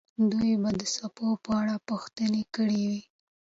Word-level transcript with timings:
دوی 0.31 0.51
به 0.61 0.69
د 0.79 0.81
څپو 0.95 1.27
په 1.45 1.51
اړه 1.61 1.75
پوښتنه 1.87 2.41
کړې 2.55 2.81
وي. 2.89 3.01